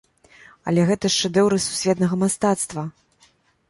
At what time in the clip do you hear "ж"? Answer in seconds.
1.13-1.23